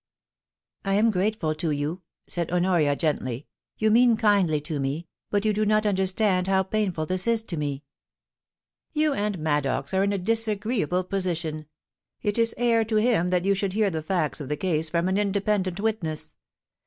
[0.47, 3.45] * I am grateful to you/ said Honoria, gently.
[3.61, 7.43] * You mean kindly to me, but do you not understand how painful this is
[7.43, 7.81] to meP
[8.39, 11.67] * You and Maddox are in a disagreeable position
[12.19, 15.07] it is air to him that you should hear the facts of the case from
[15.07, 16.33] an independent witness.